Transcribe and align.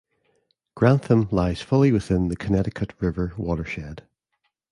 Grantham 0.73 1.27
lies 1.29 1.61
fully 1.61 1.91
within 1.91 2.29
the 2.29 2.35
Connecticut 2.35 2.91
River 2.99 3.33
watershed. 3.37 4.01